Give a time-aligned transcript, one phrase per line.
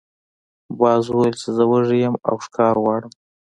[0.79, 3.11] باز وویل چې زه وږی یم او ښکار غواړم.